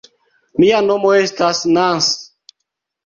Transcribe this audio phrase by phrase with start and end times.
[0.63, 2.09] Mia nomo estas Nans.